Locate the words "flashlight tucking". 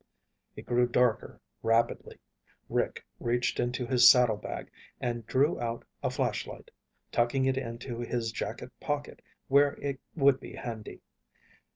6.09-7.45